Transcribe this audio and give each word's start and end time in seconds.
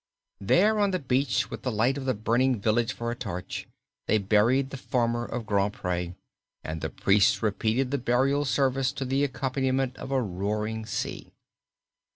There 0.39 0.79
on 0.79 0.89
the 0.89 0.97
beach, 0.97 1.51
with 1.51 1.61
the 1.61 1.71
light 1.71 1.95
of 1.95 2.05
the 2.05 2.15
burning 2.15 2.59
village 2.59 2.91
for 2.91 3.11
a 3.11 3.15
torch, 3.15 3.67
they 4.07 4.17
buried 4.17 4.71
the 4.71 4.77
farmer 4.77 5.25
of 5.25 5.45
Grand 5.45 5.73
Pré, 5.75 6.15
and 6.63 6.81
the 6.81 6.89
priest 6.89 7.43
repeated 7.43 7.91
the 7.91 7.99
burial 7.99 8.43
service 8.43 8.91
to 8.93 9.05
the 9.05 9.23
accompaniment 9.23 9.95
of 9.97 10.09
the 10.09 10.15
roaring 10.19 10.87
sea. 10.87 11.33